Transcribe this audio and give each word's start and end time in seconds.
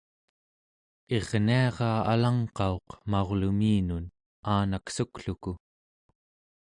irniara 1.15 1.89
alangqauq 2.13 2.87
maurluminun 3.11 4.05
aanaksukluku 4.53 5.51